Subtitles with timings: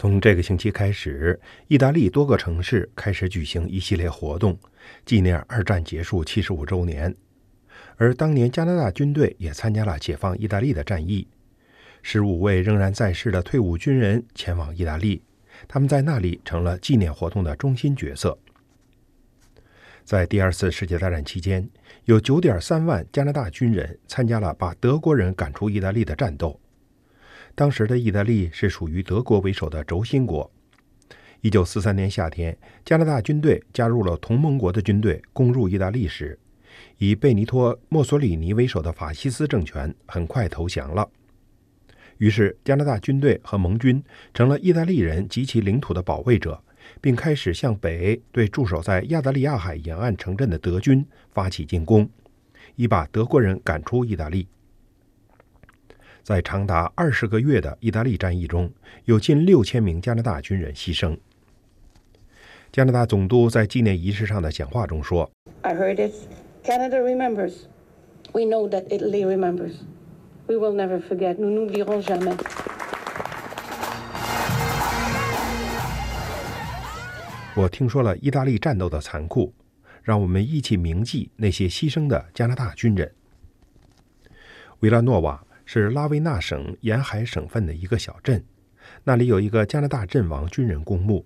[0.00, 1.38] 从这个星期开始，
[1.68, 4.58] 意大利多个城市开始举行一系列活动，
[5.04, 7.14] 纪念二战结束七十五周年。
[7.96, 11.28] 而当年加拿大军队也参加了解放意大利的战役，
[12.00, 15.22] 十五位仍然在世的退伍军人前往意大利，
[15.68, 18.38] 他们在那里成了纪念活动的中心角色。
[20.02, 21.68] 在第二次世界大战期间，
[22.06, 26.58] 有九点三万加拿大军人参加了把德国人赶出意大利的战斗。
[27.54, 30.50] 当时的意大利是属于德国为首的轴心国。
[31.42, 36.38] 一九四三年夏天，加拿大军队加入了同盟国的军队，攻入意大利时，
[36.98, 41.08] 以贝尼托·墨索里尼为首的法西斯政权很快投降了。
[42.18, 44.02] 于是，加拿大军队和盟军
[44.34, 46.62] 成了意大利人及其领土的保卫者，
[47.00, 52.06] 并开始向北对驻守在亚得里亚海沿岸城镇的德军发起进攻，
[52.76, 54.46] 以把德国人赶出意大利。
[56.22, 58.70] 在长达二十个月的意大利战役中，
[59.04, 61.18] 有近六千名加拿大军人牺牲。
[62.70, 65.28] 加拿大总督在纪念仪式上的讲话中说
[65.62, 66.14] ：“I heard it.
[66.62, 67.54] Canada remembers.
[68.32, 69.72] We know that Italy remembers.
[70.46, 71.36] We will never forget.
[71.36, 72.36] Nous n'oublierons jamais.”
[77.56, 79.52] 我听说了意大利战斗的残酷，
[80.02, 83.12] 让我们一起铭记那些牺牲的加拿大军人。
[84.80, 85.44] 维拉诺瓦。
[85.72, 88.44] 是拉维纳省沿海省份的一个小镇，
[89.04, 91.24] 那里有一个加拿大阵亡军人公墓。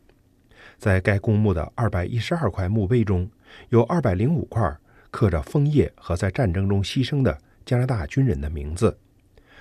[0.76, 3.26] 在该公墓的二百一十二块墓碑中，
[3.70, 4.76] 有二百零五块
[5.10, 8.98] 刻着枫叶和在战争中牺牲的加拿大军人的名字，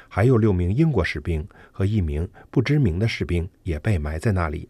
[0.10, 4.68] 还有六名英国士兵和一名不知名的士兵也被埋在那里。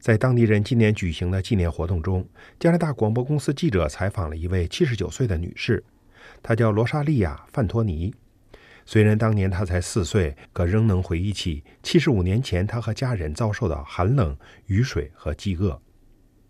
[0.00, 2.26] 在当地人今年举行的纪念活动中，
[2.58, 5.84] 加拿大广播公司记者采访了一位七十九岁的女士，
[6.42, 8.14] 她叫罗莎莉亚·范托尼。
[8.86, 15.80] 虽然当年他才四岁，可仍能回忆起七十五年前他和家人遭受的寒冷、雨水和饥饿。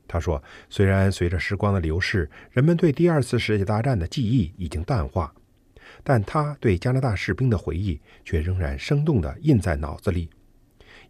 [0.06, 5.32] 他说：“虽然随着时光的流逝，人们对第二次世界大战的记忆已经淡化，
[6.02, 10.28] 但他对加拿大士兵的回忆却仍然生动地印在脑子里。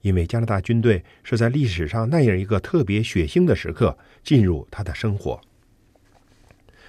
[0.02, 5.40] 因为加拿大军队是在历史上那样一个特别血腥的时刻进入他的生活。”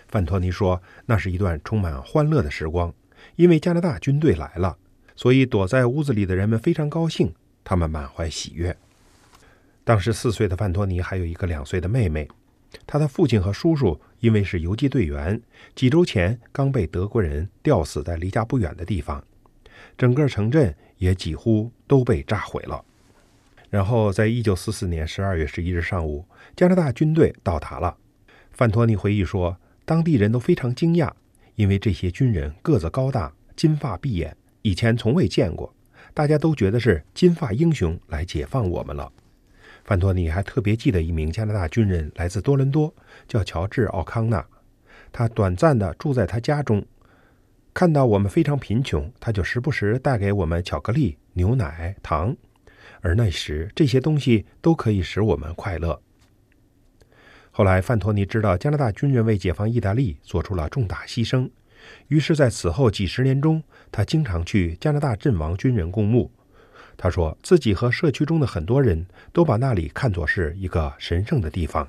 [0.08, 2.94] 范托尼说：“那是一段充满欢乐的时光。”
[3.36, 4.78] 因为加拿大军队来了，
[5.16, 8.76] 所以躲在屋子里的人们非常高兴，他们满怀喜悦。
[9.84, 12.28] 当时四岁的范托尼还有一个两岁的妹妹，
[12.88, 15.40] 他的父亲和叔叔因为是游击队员，
[15.76, 19.24] 几周前刚被德国人吊死在离家不远的地方，
[19.98, 22.84] 整个城镇也几乎都被炸毁了。
[23.70, 26.26] 然后，在一九四四年十二月十一日上午，
[26.56, 27.96] 加拿大军队到达了。
[28.52, 31.12] 范托尼回忆说，当地人都非常惊讶。
[31.56, 35.74] 因为这些军人个子高大，金发碧眼，以前从未见过，
[36.14, 39.12] 大家都觉得是金发英雄来解放我们了。
[39.84, 42.94] 范托尼还特别记得一名加拿大军人来自多伦多，
[43.28, 44.46] 叫乔治·奥康纳。
[45.12, 46.84] 他短暂的住在他家中，
[47.74, 52.36] 看到我们非常贫穷，他就时不时带给我们巧克力、牛奶、糖，
[53.02, 56.02] 而那时这些东西都可以使我们快乐。
[57.58, 61.50] 后来，范托尼知道加拿大军人为解放意大利做出了重大牺牲，
[62.10, 66.30] 于是，在此后几十年中，他经常去加拿大阵亡军人公墓。
[66.98, 71.88] 他说自己和社区中的很多人都把那里看作是一个神圣的地方。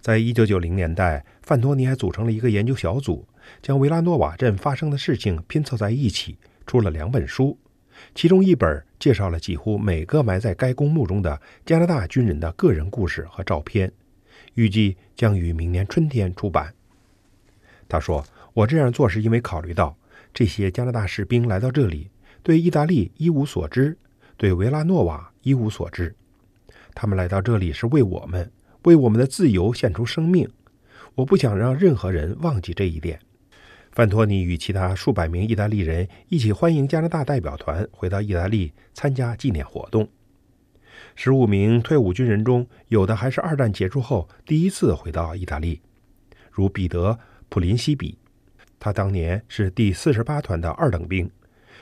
[0.00, 3.26] 在一九九零年代，范托尼还组成了一个研究小组，
[3.60, 7.58] 将维拉诺瓦镇发生的事情拼凑在一起，出了两本书，
[8.14, 13.92] 其中一本介绍了几乎每个埋在该公墓中的加拿大军人的个人故事和照片。
[14.54, 16.74] 预计将于明年春天出版。
[17.88, 18.24] 他说
[18.54, 19.96] ：“我这样做是因为考虑到
[20.32, 22.10] 这些加拿大士兵来到这里，
[22.42, 23.96] 对意大利一无所知，
[24.36, 26.14] 对维拉诺瓦一无所知。
[26.94, 28.50] 他们来到这里是为我们，
[28.82, 30.48] 为我们的自由献出生命。
[31.14, 33.20] 我不想让任何人忘记这一点。”
[33.92, 40.08] 范托尼与其他数百名意大利人一起欢迎加拿大代表团回到意大利参加纪念活动。
[41.14, 45.80] 十五名退伍军人中，有的还是二战结束后第一次回到意大利，
[46.50, 47.12] 如彼得·
[47.48, 48.18] 普林西比。
[48.80, 51.30] 他当年是第四十八团的二等兵。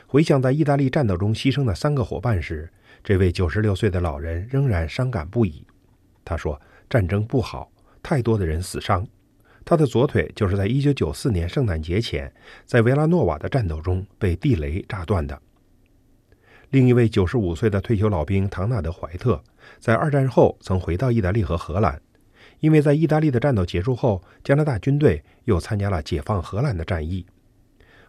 [0.06, 2.70] 回想在意大利战斗中牺牲的三个伙伴时，
[3.02, 5.67] 这位九十六岁的老人仍然伤感不已。
[6.25, 9.06] 他说：“战争不好，太多的人死伤。”
[9.64, 12.31] 他的左腿就是在一九九四年圣诞节前，
[12.67, 15.40] 在维拉诺瓦的战斗中被地雷炸断的。
[16.72, 19.38] 另一位九十五岁的退休老兵唐纳德·怀特，
[19.78, 22.00] 在二战后曾回到意大利和荷兰，
[22.60, 27.26] 因为在意大利的战斗结束后，加拿大军队又参加了解放荷兰的战役。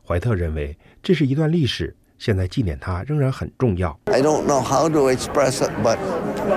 [0.07, 3.99] 怀特认为这是一段历史，现在纪念它仍然很重要。
[4.05, 5.97] I don't know how to express it, but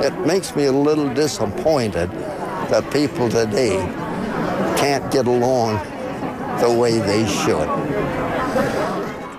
[0.00, 2.08] it makes me a little disappointed
[2.70, 3.80] that people today
[4.76, 5.80] can't get along
[6.60, 7.66] the way they should.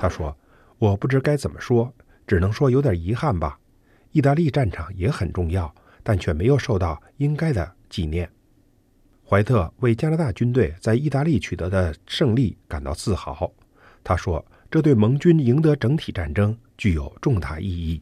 [0.01, 0.35] 他说
[0.79, 1.93] ：“我不知该怎么说，
[2.27, 3.57] 只能说有点遗憾吧。
[4.11, 8.29] 意大利战场也很重要，但却没有受到应该的纪念。”
[9.27, 13.51] 怀特为加拿大军队在意大利取得的胜利感到自豪。
[14.03, 18.01] 他说：“这对盟军赢得整体战争具有重大意义。”